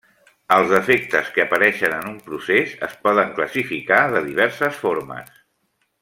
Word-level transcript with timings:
Els 0.53 0.69
defectes 0.75 1.27
que 1.35 1.43
apareixen 1.43 1.93
en 1.99 2.07
un 2.13 2.17
procés 2.31 2.73
es 2.89 2.95
poden 3.05 3.31
classificar 3.41 3.99
de 4.17 4.23
diverses 4.31 4.81
formes. 4.87 5.29